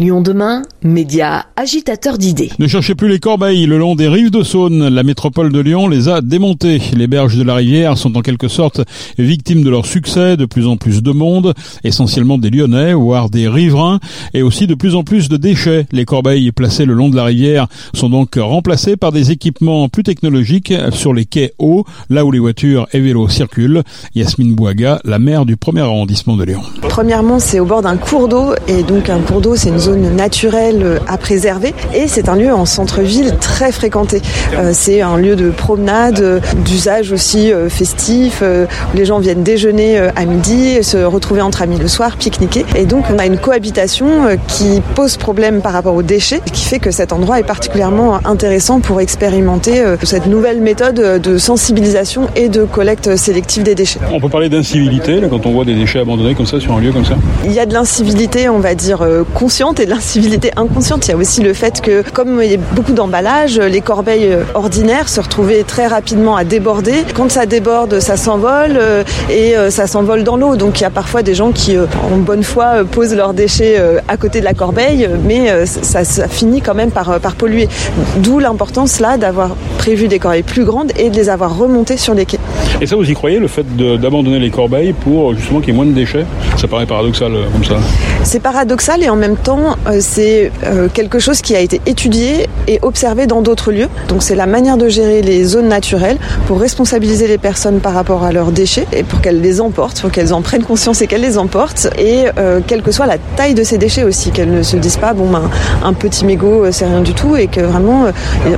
Lyon 0.00 0.22
demain, 0.22 0.62
média 0.82 1.46
agitateur 1.54 2.18
d'idées. 2.18 2.50
Ne 2.58 2.66
cherchez 2.66 2.96
plus 2.96 3.06
les 3.06 3.20
corbeilles 3.20 3.64
le 3.64 3.78
long 3.78 3.94
des 3.94 4.08
rives 4.08 4.32
de 4.32 4.42
Saône. 4.42 4.88
La 4.88 5.04
métropole 5.04 5.52
de 5.52 5.60
Lyon 5.60 5.86
les 5.86 6.08
a 6.08 6.20
démontées. 6.20 6.82
Les 6.96 7.06
berges 7.06 7.36
de 7.36 7.44
la 7.44 7.54
rivière 7.54 7.96
sont 7.96 8.16
en 8.16 8.20
quelque 8.20 8.48
sorte 8.48 8.80
victimes 9.18 9.62
de 9.62 9.70
leur 9.70 9.86
succès. 9.86 10.36
De 10.36 10.46
plus 10.46 10.66
en 10.66 10.76
plus 10.76 11.00
de 11.00 11.12
monde, 11.12 11.54
essentiellement 11.84 12.38
des 12.38 12.50
Lyonnais, 12.50 12.92
voire 12.92 13.30
des 13.30 13.46
riverains, 13.46 14.00
et 14.32 14.42
aussi 14.42 14.66
de 14.66 14.74
plus 14.74 14.96
en 14.96 15.04
plus 15.04 15.28
de 15.28 15.36
déchets. 15.36 15.86
Les 15.92 16.04
corbeilles 16.04 16.50
placées 16.50 16.86
le 16.86 16.94
long 16.94 17.08
de 17.08 17.14
la 17.14 17.22
rivière 17.22 17.68
sont 17.94 18.10
donc 18.10 18.34
remplacées 18.36 18.96
par 18.96 19.12
des 19.12 19.30
équipements 19.30 19.88
plus 19.88 20.02
technologiques 20.02 20.74
sur 20.90 21.14
les 21.14 21.24
quais 21.24 21.54
hauts, 21.60 21.84
là 22.10 22.24
où 22.24 22.32
les 22.32 22.40
voitures 22.40 22.88
et 22.92 22.98
vélos 22.98 23.28
circulent. 23.28 23.84
Yasmine 24.16 24.56
Bouaga, 24.56 24.98
la 25.04 25.20
maire 25.20 25.46
du 25.46 25.56
premier 25.56 25.82
arrondissement 25.82 26.36
de 26.36 26.42
Lyon. 26.42 26.62
Premièrement, 26.82 27.38
c'est 27.38 27.60
au 27.60 27.64
bord 27.64 27.82
d'un 27.82 27.96
cours 27.96 28.26
d'eau, 28.26 28.54
et 28.66 28.82
donc 28.82 29.08
un 29.08 29.20
cours 29.20 29.40
d'eau, 29.40 29.54
c'est 29.54 29.68
une 29.68 29.83
zone 29.84 30.16
naturelle 30.16 31.00
à 31.06 31.18
préserver 31.18 31.74
et 31.94 32.08
c'est 32.08 32.30
un 32.30 32.36
lieu 32.36 32.52
en 32.52 32.64
centre-ville 32.64 33.36
très 33.38 33.70
fréquenté. 33.70 34.22
Euh, 34.54 34.70
c'est 34.72 35.02
un 35.02 35.18
lieu 35.18 35.36
de 35.36 35.50
promenade, 35.50 36.20
euh, 36.20 36.40
d'usage 36.64 37.12
aussi 37.12 37.52
euh, 37.52 37.68
festif, 37.68 38.42
où 38.42 38.96
les 38.96 39.04
gens 39.04 39.18
viennent 39.18 39.42
déjeuner 39.42 39.98
à 39.98 40.24
midi, 40.24 40.82
se 40.82 40.96
retrouver 40.96 41.42
entre 41.42 41.62
amis 41.62 41.78
le 41.78 41.88
soir, 41.88 42.16
pique-niquer. 42.16 42.64
Et 42.76 42.86
donc 42.86 43.04
on 43.12 43.18
a 43.18 43.26
une 43.26 43.36
cohabitation 43.36 44.06
qui 44.48 44.80
pose 44.94 45.16
problème 45.16 45.60
par 45.60 45.72
rapport 45.72 45.94
aux 45.94 46.02
déchets, 46.02 46.40
qui 46.52 46.64
fait 46.64 46.78
que 46.78 46.90
cet 46.90 47.12
endroit 47.12 47.38
est 47.38 47.44
particulièrement 47.44 48.20
intéressant 48.24 48.80
pour 48.80 49.00
expérimenter 49.00 49.82
cette 50.02 50.26
nouvelle 50.26 50.60
méthode 50.60 51.20
de 51.20 51.38
sensibilisation 51.38 52.28
et 52.36 52.48
de 52.48 52.64
collecte 52.64 53.16
sélective 53.16 53.62
des 53.62 53.74
déchets. 53.74 54.00
On 54.12 54.20
peut 54.20 54.28
parler 54.28 54.48
d'incivilité 54.48 55.20
quand 55.28 55.46
on 55.46 55.52
voit 55.52 55.64
des 55.64 55.74
déchets 55.74 56.00
abandonnés 56.00 56.34
comme 56.34 56.46
ça 56.46 56.60
sur 56.60 56.72
un 56.72 56.80
lieu 56.80 56.92
comme 56.92 57.04
ça? 57.04 57.16
Il 57.44 57.52
y 57.52 57.60
a 57.60 57.66
de 57.66 57.74
l'incivilité, 57.74 58.48
on 58.48 58.60
va 58.60 58.74
dire, 58.74 59.06
consciente 59.34 59.73
et 59.80 59.86
l'incivilité 59.86 60.50
inconsciente. 60.56 61.06
Il 61.06 61.10
y 61.10 61.14
a 61.14 61.16
aussi 61.16 61.40
le 61.40 61.52
fait 61.52 61.80
que, 61.80 62.02
comme 62.12 62.40
il 62.42 62.50
y 62.50 62.54
a 62.54 62.58
beaucoup 62.58 62.92
d'emballages, 62.92 63.58
les 63.58 63.80
corbeilles 63.80 64.32
euh, 64.32 64.44
ordinaires 64.54 65.08
se 65.08 65.20
retrouvaient 65.20 65.64
très 65.64 65.86
rapidement 65.86 66.36
à 66.36 66.44
déborder. 66.44 67.04
Quand 67.14 67.30
ça 67.30 67.46
déborde, 67.46 68.00
ça 68.00 68.16
s'envole 68.16 68.76
euh, 68.76 69.04
et 69.30 69.56
euh, 69.56 69.70
ça 69.70 69.86
s'envole 69.86 70.24
dans 70.24 70.36
l'eau. 70.36 70.56
Donc 70.56 70.80
il 70.80 70.82
y 70.82 70.86
a 70.86 70.90
parfois 70.90 71.22
des 71.22 71.34
gens 71.34 71.52
qui, 71.52 71.76
en 71.78 72.16
bonne 72.18 72.42
foi, 72.42 72.84
posent 72.90 73.14
leurs 73.14 73.34
déchets 73.34 73.80
à 74.08 74.16
côté 74.16 74.40
de 74.40 74.44
la 74.44 74.54
corbeille, 74.54 75.08
mais 75.24 75.66
ça, 75.66 76.04
finit 76.28 76.60
quand 76.60 76.74
même 76.74 76.90
par 76.90 77.34
polluer. 77.36 77.68
D'où 78.16 78.38
l'importance 78.38 79.00
là 79.00 79.16
d'avoir 79.16 79.56
prévu 79.78 80.08
des 80.08 80.18
corbeilles 80.18 80.42
plus 80.42 80.64
grandes 80.64 80.92
et 80.98 81.10
de 81.10 81.16
les 81.16 81.28
avoir 81.28 81.56
remontées 81.56 81.96
sur 81.96 82.14
les 82.14 82.26
quais. 82.26 82.38
Et 82.80 82.86
ça, 82.86 82.96
vous 82.96 83.08
y 83.08 83.14
croyez, 83.14 83.38
le 83.38 83.48
fait 83.48 83.64
d'abandonner 83.76 84.38
les 84.38 84.50
corbeilles 84.50 84.92
pour 84.92 85.34
justement 85.34 85.60
qu'il 85.60 85.68
y 85.68 85.72
ait 85.72 85.76
moins 85.76 85.86
de 85.86 85.92
déchets? 85.92 86.26
Ça 86.56 86.68
paraît 86.68 86.86
paradoxal 86.86 87.32
comme 87.52 87.64
ça. 87.64 87.76
C'est 88.24 88.40
paradoxal 88.40 89.02
et 89.02 89.08
en 89.08 89.16
même 89.16 89.36
temps, 89.36 89.76
euh, 89.86 89.98
c'est 90.00 90.50
euh, 90.64 90.88
quelque 90.92 91.18
chose 91.18 91.40
qui 91.40 91.54
a 91.54 91.60
été 91.60 91.80
étudié 91.86 92.46
et 92.68 92.78
observé 92.82 93.26
dans 93.26 93.42
d'autres 93.42 93.70
lieux. 93.70 93.88
Donc 94.08 94.22
c'est 94.22 94.34
la 94.34 94.46
manière 94.46 94.76
de 94.76 94.88
gérer 94.88 95.22
les 95.22 95.44
zones 95.44 95.68
naturelles 95.68 96.18
pour 96.46 96.60
responsabiliser 96.60 97.28
les 97.28 97.38
personnes 97.38 97.80
par 97.80 97.92
rapport 97.94 98.24
à 98.24 98.32
leurs 98.32 98.50
déchets 98.50 98.86
et 98.92 99.02
pour 99.02 99.20
qu'elles 99.20 99.40
les 99.40 99.60
emportent, 99.60 100.00
pour 100.00 100.10
qu'elles 100.10 100.32
en 100.34 100.42
prennent 100.42 100.64
conscience 100.64 101.02
et 101.02 101.06
qu'elles 101.06 101.20
les 101.20 101.38
emportent. 101.38 101.88
Et 101.98 102.24
euh, 102.38 102.60
quelle 102.66 102.82
que 102.82 102.92
soit 102.92 103.06
la 103.06 103.18
taille 103.36 103.54
de 103.54 103.62
ces 103.62 103.78
déchets 103.78 104.04
aussi, 104.04 104.30
qu'elles 104.30 104.52
ne 104.52 104.62
se 104.62 104.76
disent 104.76 104.96
pas 104.96 105.12
bon 105.12 105.30
ben 105.30 105.50
un 105.84 105.92
petit 105.92 106.24
mégot 106.24 106.72
c'est 106.72 106.86
rien 106.86 107.02
du 107.02 107.12
tout 107.14 107.36
et 107.36 107.46
que 107.46 107.60
vraiment 107.60 108.06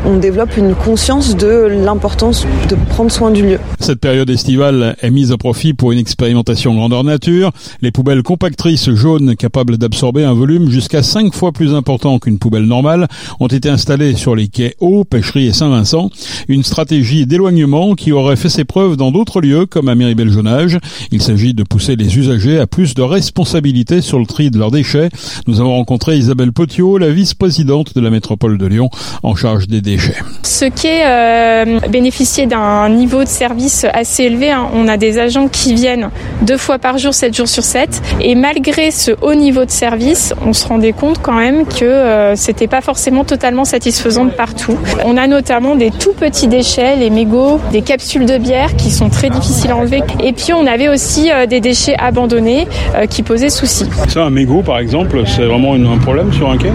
on 0.07 0.17
développe 0.17 0.57
une 0.57 0.75
conscience 0.75 1.37
de 1.37 1.69
l'importance 1.69 2.47
de 2.69 2.77
prendre 2.89 3.11
soin 3.11 3.31
du 3.31 3.43
lieu. 3.43 3.59
Cette 3.81 4.01
période 4.01 4.16
estivale 4.25 4.97
est 5.03 5.11
mise 5.11 5.33
à 5.33 5.37
profit 5.37 5.75
pour 5.75 5.93
une 5.93 5.99
expérimentation 5.99 6.75
grandeur 6.75 7.05
nature. 7.05 7.53
Les 7.83 7.91
poubelles 7.91 8.23
compactrices 8.23 8.91
jaunes 8.91 9.37
capables 9.37 9.77
d'absorber 9.77 10.25
un 10.25 10.33
volume 10.33 10.71
jusqu'à 10.71 10.87
jusqu'à 10.87 11.03
5 11.03 11.35
fois 11.35 11.51
plus 11.51 11.75
important 11.75 12.21
qu'une 12.21 12.39
poubelle 12.39 12.63
normale, 12.63 13.09
ont 13.41 13.49
été 13.49 13.69
installés 13.69 14.15
sur 14.15 14.37
les 14.37 14.47
quais 14.47 14.77
Hauts, 14.79 15.03
Pêcherie 15.03 15.49
et 15.49 15.53
Saint-Vincent. 15.53 16.11
Une 16.47 16.63
stratégie 16.63 17.27
d'éloignement 17.27 17.97
qui 17.97 18.13
aurait 18.13 18.37
fait 18.37 18.49
ses 18.49 18.65
preuves 18.65 18.97
dans 18.97 19.11
d'autres 19.11 19.41
lieux 19.41 19.67
comme 19.67 19.89
à 19.89 19.97
Méribel-Jonage. 19.97 20.79
Il 21.11 21.21
s'agit 21.21 21.55
de 21.55 21.65
pousser 21.65 21.97
les 21.97 22.17
usagers 22.17 22.61
à 22.61 22.69
plus 22.69 22.95
de 22.95 23.03
responsabilité 23.03 24.01
sur 24.01 24.21
le 24.21 24.27
tri 24.27 24.53
de 24.53 24.61
leurs 24.61 24.71
déchets. 24.71 25.09
Nous 25.49 25.61
avons 25.61 25.75
rencontré 25.75 26.17
Isabelle 26.17 26.53
Potiot, 26.53 26.99
la 26.99 27.11
vice-présidente 27.11 27.97
de 27.97 28.01
la 28.01 28.11
métropole 28.11 28.57
de 28.57 28.67
Lyon, 28.67 28.89
en 29.25 29.35
charge 29.35 29.67
des 29.67 29.81
déchets. 29.81 30.23
Ce 30.45 30.67
quai 30.67 31.03
euh, 31.05 31.81
bénéficiait 31.89 32.47
d'un 32.47 32.89
niveau 32.91 33.25
de 33.25 33.29
service 33.29 33.87
assez 33.97 34.25
élevé. 34.25 34.53
Hein. 34.53 34.69
On 34.73 34.87
a 34.87 34.97
des 34.97 35.19
agents 35.19 35.49
qui 35.49 35.75
viennent 35.75 36.11
deux 36.43 36.59
fois 36.59 36.79
par 36.79 36.99
jour, 36.99 37.13
7 37.13 37.35
jours 37.35 37.49
sur 37.49 37.65
7. 37.65 38.03
Et 38.21 38.37
malgré 38.37 38.93
ce 38.93 39.11
haut 39.21 39.35
niveau 39.35 39.65
de 39.65 39.71
service, 39.71 40.33
on 40.47 40.53
se 40.53 40.67
rend 40.67 40.77
rendait 40.77 40.93
compte 40.93 41.23
quand 41.23 41.33
même 41.33 41.65
que 41.65 41.87
euh, 41.87 42.37
c'était 42.37 42.67
pas 42.67 42.83
forcément 42.83 43.25
totalement 43.25 43.65
satisfaisant 43.65 44.27
de 44.27 44.31
partout. 44.31 44.77
On 45.07 45.17
a 45.17 45.27
notamment 45.27 45.75
des 45.75 45.91
tout 45.91 46.13
petits 46.13 46.49
déchets, 46.49 46.97
les 46.97 47.09
mégots, 47.09 47.59
des 47.73 47.81
capsules 47.81 48.27
de 48.27 48.37
bière 48.37 48.77
qui 48.77 48.91
sont 48.91 49.09
très 49.09 49.31
difficiles 49.31 49.71
à 49.71 49.77
enlever. 49.77 50.03
Et 50.23 50.35
puis 50.35 50.53
on 50.53 50.67
avait 50.67 50.91
aussi 50.91 51.31
euh, 51.33 51.47
des 51.47 51.61
déchets 51.61 51.97
abandonnés 51.99 52.69
euh, 52.95 53.07
qui 53.07 53.23
posaient 53.23 53.49
souci. 53.49 53.87
Ça, 54.09 54.25
un 54.25 54.31
mégot 54.31 54.61
par 54.61 54.79
exemple, 54.79 55.23
c'est 55.25 55.47
vraiment 55.47 55.73
un 55.73 55.99
problème 55.99 56.31
sur 56.31 56.51
un 56.51 56.59
quai? 56.59 56.71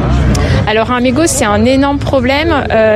Alors 0.71 0.91
un 0.91 1.01
mégot 1.01 1.27
c'est 1.27 1.43
un 1.43 1.65
énorme 1.65 1.99
problème. 1.99 2.53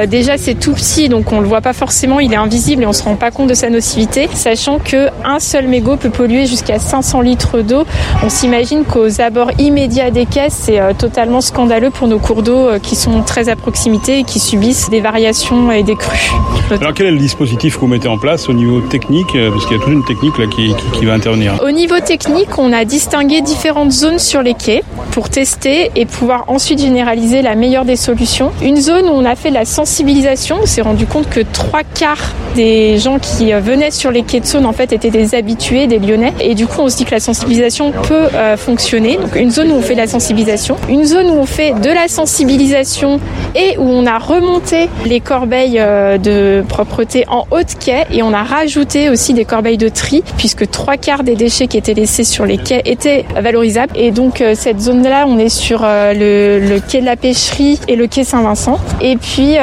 déjà 0.08 0.38
c'est 0.38 0.56
tout 0.56 0.72
petit 0.72 1.10
donc 1.10 1.34
on 1.34 1.42
le 1.42 1.48
voit 1.48 1.60
pas 1.60 1.74
forcément, 1.74 2.22
il 2.22 2.32
est 2.32 2.38
invisible 2.38 2.84
et 2.84 2.86
on 2.86 2.94
se 2.94 3.04
rend 3.04 3.16
pas 3.16 3.32
compte 3.32 3.50
de 3.50 3.54
sa 3.54 3.70
nocivité, 3.70 4.30
sachant 4.34 4.80
que 4.80 5.10
un 5.26 5.40
seul 5.42 5.68
mégot 5.68 5.98
peut 5.98 6.10
polluer 6.10 6.46
jusqu'à 6.46 6.80
500 6.80 7.20
litres 7.20 7.60
d'eau. 7.60 7.84
On 8.24 8.30
s'imagine 8.30 8.86
qu'aux 8.86 9.20
abords 9.20 9.52
immédiats 9.60 10.10
des 10.10 10.26
caisses 10.26 10.58
c'est 10.66 10.80
totalement 10.98 11.42
scandaleux 11.42 11.90
pour 11.90 12.08
nos 12.08 12.20
cours 12.20 12.44
d'eau 12.44 12.68
euh, 12.68 12.80
qui 12.80 12.96
sont 12.96 13.22
très 13.24 13.50
à 13.50 13.56
proximité 13.56 14.20
et 14.20 14.24
qui 14.24 14.40
subissent 14.40 14.90
des 14.90 15.02
variations 15.02 15.72
et 15.72 15.84
des 15.84 15.96
crues. 15.96 16.32
Alors 16.72 16.94
quel 16.94 17.08
est 17.08 17.12
le 17.12 17.18
dispositif 17.18 17.76
que 17.76 17.82
vous 17.82 17.88
mettez 17.88 18.08
en 18.08 18.18
place 18.18 18.48
au 18.48 18.54
niveau 18.54 18.80
technique 18.80 19.36
euh, 19.36 19.52
Parce 19.52 19.66
qu'il 19.66 19.78
y 19.78 19.80
a 19.80 19.84
toute 19.84 19.94
une 19.94 20.06
technique 20.06 20.38
là 20.38 20.46
qui, 20.48 20.74
qui, 20.94 21.06
va 21.06 21.14
intervenir? 21.14 21.60
Au 21.64 21.72
niveau 21.72 22.00
technique, 22.00 22.58
on 22.58 22.72
a 22.72 22.86
distingué 22.86 23.42
différentes 23.42 23.92
zones 23.92 24.20
sur 24.20 24.42
les 24.42 24.54
quais 24.54 24.84
pour 25.12 25.30
tester 25.30 25.92
et 25.96 26.06
pouvoir 26.06 26.46
ensuite 26.48 26.80
généraliser 26.80 27.42
la 27.42 27.56
des 27.86 27.96
solutions. 27.96 28.52
Une 28.62 28.78
zone 28.78 29.06
où 29.06 29.12
on 29.12 29.26
a 29.26 29.36
fait 29.36 29.50
la 29.50 29.66
sensibilisation, 29.66 30.58
on 30.62 30.66
s'est 30.66 30.82
rendu 30.82 31.06
compte 31.06 31.30
que 31.30 31.42
trois 31.42 31.84
quarts 31.84 32.34
des 32.56 32.98
gens 32.98 33.20
qui 33.20 33.54
euh, 33.54 33.60
venaient 33.60 33.92
sur 33.92 34.12
les 34.12 34.24
quais 34.24 34.40
de 34.40 34.46
Saône 34.46 34.66
en 34.66 34.74
fait 34.74 34.94
étaient 34.94 35.10
des 35.10 35.36
habitués, 35.36 35.88
des 35.88 36.00
Lyonnais. 36.00 36.34
Et 36.40 36.56
du 36.56 36.68
coup, 36.68 36.82
on 36.82 36.90
se 36.90 36.98
dit 36.98 37.06
que 37.06 37.12
la 37.12 37.20
sensibilisation 37.20 37.92
peut 37.92 38.28
fonctionner. 38.58 39.18
Donc 39.18 39.36
une 39.36 39.52
zone 39.52 39.72
où 39.72 39.76
on 39.76 39.82
fait 39.82 39.96
la 39.96 40.08
sensibilisation, 40.08 40.78
une 40.90 41.06
zone 41.06 41.28
où 41.28 41.40
on 41.40 41.46
fait 41.46 41.74
de 41.80 41.90
la 41.90 42.08
sensibilisation 42.08 43.20
et 43.56 43.78
où 43.78 43.84
on 43.84 44.06
a 44.06 44.18
remonté 44.18 44.90
les 45.06 45.20
corbeilles 45.20 45.80
euh, 45.80 46.18
de 46.18 46.64
propreté 46.68 47.26
en 47.28 47.46
haut 47.52 47.60
de 47.60 47.84
quai 47.84 48.04
et 48.12 48.22
on 48.24 48.34
a 48.34 48.44
rajouté 48.44 49.10
aussi 49.10 49.34
des 49.34 49.46
corbeilles 49.46 49.78
de 49.78 49.90
tri 49.90 50.24
puisque 50.38 50.70
trois 50.70 50.98
quarts 50.98 51.24
des 51.24 51.36
déchets 51.36 51.68
qui 51.68 51.78
étaient 51.78 51.94
laissés 51.94 52.24
sur 52.24 52.46
les 52.46 52.58
quais 52.58 52.82
étaient 52.86 53.26
valorisables. 53.36 53.94
Et 53.96 54.12
donc 54.12 54.42
euh, 54.42 54.54
cette 54.56 54.80
zone-là, 54.80 55.26
on 55.28 55.38
est 55.38 55.50
sur 55.50 55.82
euh, 55.84 56.14
le, 56.14 56.80
quai 56.80 57.02
de 57.02 57.06
la 57.06 57.16
pêcherie 57.46 57.80
et 57.88 57.96
le 57.96 58.08
quai 58.08 58.24
Saint-Vincent. 58.24 58.80
Et 59.02 59.18
puis 59.18 59.56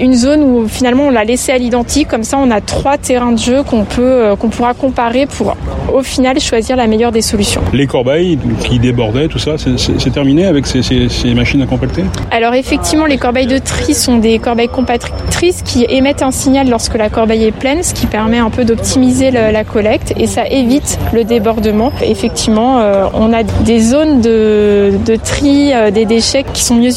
une 0.00 0.14
zone 0.14 0.42
où 0.42 0.68
finalement 0.68 1.04
on 1.04 1.10
l'a 1.10 1.24
laissé 1.24 1.52
à 1.52 1.58
l'identique, 1.58 2.08
comme 2.08 2.24
ça 2.24 2.38
on 2.38 2.50
a 2.50 2.60
trois 2.60 2.98
terrains 2.98 3.32
de 3.32 3.38
jeu 3.38 3.62
qu'on 3.62 3.84
peut 3.84 4.34
qu'on 4.38 4.48
pourra 4.48 4.74
comparer 4.74 5.26
pour 5.26 5.54
au 5.92 6.02
final 6.02 6.38
choisir 6.40 6.76
la 6.76 6.86
meilleure 6.86 7.12
des 7.12 7.22
solutions. 7.22 7.62
Les 7.72 7.86
corbeilles 7.86 8.38
qui 8.64 8.78
débordaient, 8.78 9.28
tout 9.28 9.38
ça, 9.38 9.56
c'est 9.58 10.10
terminé 10.10 10.46
avec 10.46 10.66
ces, 10.66 11.34
machines 11.34 11.62
à 11.62 11.66
compacter? 11.66 12.04
Alors 12.30 12.54
effectivement, 12.54 13.06
les 13.06 13.18
corbeilles 13.18 13.46
de 13.46 13.58
tri 13.58 13.94
sont 13.94 14.18
des 14.18 14.38
corbeilles 14.38 14.68
compactrices 14.68 15.62
qui 15.62 15.86
émettent 15.88 16.22
un 16.22 16.30
signal 16.30 16.68
lorsque 16.68 16.96
la 16.96 17.08
corbeille 17.08 17.44
est 17.44 17.52
pleine, 17.52 17.82
ce 17.82 17.94
qui 17.94 18.06
permet 18.06 18.38
un 18.38 18.50
peu 18.50 18.64
d'optimiser 18.64 19.30
la 19.30 19.64
collecte 19.64 20.12
et 20.16 20.26
ça 20.26 20.46
évite 20.46 20.98
le 21.12 21.24
débordement. 21.24 21.92
Effectivement, 22.02 22.80
euh, 22.80 23.06
on 23.14 23.32
a 23.32 23.42
des 23.42 23.80
zones 23.80 24.20
de, 24.20 24.92
tri 25.24 25.72
euh, 25.72 25.90
des 25.90 26.04
déchets 26.04 26.44
qui 26.52 26.62
sont 26.62 26.74
mieux 26.74 26.90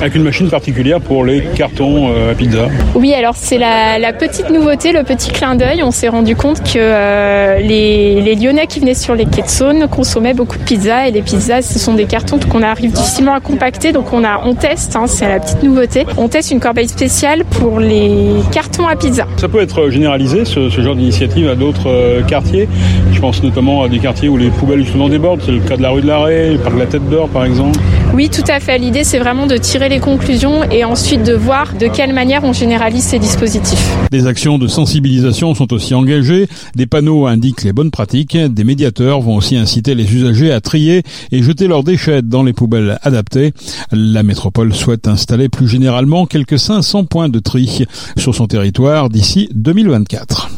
Avec 0.00 0.14
une 0.14 0.22
machine 0.22 0.48
particulière 0.48 1.00
pour 1.00 1.24
les 1.24 1.42
cartons 1.54 2.10
euh, 2.10 2.32
à 2.32 2.34
pizza 2.34 2.68
Oui, 2.94 3.12
alors 3.12 3.34
c'est 3.36 3.58
la, 3.58 4.12
petite 4.12 4.50
nouveauté, 4.50 4.92
le 4.92 5.02
petit 5.04 5.30
clin 5.30 5.54
d'œil. 5.54 5.82
On 5.82 5.90
s'est 5.90 6.08
rendu 6.08 6.34
compte 6.36 6.62
que 6.62 7.58
les, 7.60 8.20
les, 8.20 8.34
Lyonnais 8.34 8.66
qui 8.66 8.80
venaient 8.80 8.94
sur 8.94 9.14
les 9.14 9.26
quais 9.26 9.42
de 9.42 9.48
Saône 9.48 9.86
consommaient 9.88 10.34
beaucoup 10.34 10.56
de 10.56 10.62
pizza 10.62 11.06
et 11.06 11.10
les 11.10 11.22
pizzas, 11.22 11.62
ce 11.62 11.78
sont 11.78 11.94
des 11.94 12.06
cartons 12.06 12.38
qu'on 12.48 12.62
arrive 12.62 12.92
difficilement 12.92 13.34
à 13.34 13.40
compacter. 13.40 13.92
Donc 13.92 14.12
on 14.12 14.24
a, 14.24 14.40
on 14.44 14.54
teste, 14.54 14.96
hein, 14.96 15.06
c'est 15.06 15.28
la 15.28 15.40
petite 15.40 15.62
nouveauté. 15.62 16.06
On 16.16 16.28
teste 16.28 16.50
une 16.50 16.60
corbeille 16.60 16.88
spéciale 16.88 17.44
pour 17.44 17.78
les 17.78 18.30
cartons 18.52 18.86
à 18.86 18.96
pizza. 18.96 19.26
Ça 19.36 19.48
peut 19.48 19.60
être 19.60 19.90
généralisé 19.90 20.44
ce, 20.44 20.68
genre 20.70 20.96
d'initiative 20.96 21.48
à 21.48 21.54
d'autres 21.54 21.88
euh, 21.88 22.22
quartiers. 22.22 22.68
Je 23.12 23.20
pense 23.20 23.42
notamment 23.42 23.82
à 23.82 23.88
des 23.88 23.98
quartiers 23.98 24.28
où 24.28 24.36
les 24.36 24.50
poubelles 24.50 24.84
justement 24.84 25.08
débordent. 25.08 25.42
C'est 25.44 25.52
le 25.52 25.60
cas 25.60 25.76
de 25.76 25.82
la 25.82 25.90
rue 25.90 26.02
de 26.02 26.06
l'Arrêt, 26.06 26.52
le 26.52 26.58
parc 26.58 26.74
de 26.74 26.80
la 26.80 26.86
Tête 26.86 27.08
d'Or 27.08 27.28
par 27.28 27.44
exemple. 27.44 27.78
Oui, 28.14 28.30
tout 28.30 28.44
à 28.48 28.60
fait. 28.60 28.78
L'idée, 28.78 29.04
c'est 29.04 29.18
vraiment 29.18 29.46
de 29.46 29.57
tirer 29.58 29.88
les 29.88 30.00
conclusions 30.00 30.62
et 30.70 30.84
ensuite 30.84 31.22
de 31.22 31.34
voir 31.34 31.74
de 31.74 31.86
quelle 31.86 32.12
manière 32.12 32.44
on 32.44 32.52
généralise 32.52 33.04
ces 33.04 33.18
dispositifs. 33.18 33.96
Des 34.10 34.26
actions 34.26 34.58
de 34.58 34.66
sensibilisation 34.66 35.54
sont 35.54 35.72
aussi 35.72 35.94
engagées. 35.94 36.48
Des 36.74 36.86
panneaux 36.86 37.26
indiquent 37.26 37.64
les 37.64 37.72
bonnes 37.72 37.90
pratiques. 37.90 38.36
Des 38.36 38.64
médiateurs 38.64 39.20
vont 39.20 39.36
aussi 39.36 39.56
inciter 39.56 39.94
les 39.94 40.14
usagers 40.14 40.52
à 40.52 40.60
trier 40.60 41.02
et 41.32 41.42
jeter 41.42 41.66
leurs 41.66 41.84
déchets 41.84 42.22
dans 42.22 42.42
les 42.42 42.52
poubelles 42.52 42.98
adaptées. 43.02 43.52
La 43.92 44.22
métropole 44.22 44.74
souhaite 44.74 45.08
installer 45.08 45.48
plus 45.48 45.68
généralement 45.68 46.26
quelques 46.26 46.58
500 46.58 47.04
points 47.04 47.28
de 47.28 47.38
tri 47.38 47.86
sur 48.16 48.34
son 48.34 48.46
territoire 48.46 49.08
d'ici 49.08 49.48
2024. 49.54 50.50